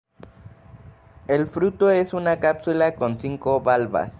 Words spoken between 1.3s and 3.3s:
fruto es una cápsula con